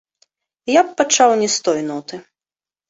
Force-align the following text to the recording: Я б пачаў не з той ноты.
Я 0.77 0.81
б 0.87 0.95
пачаў 1.03 1.35
не 1.43 1.51
з 1.59 1.63
той 1.69 1.79
ноты. 1.93 2.15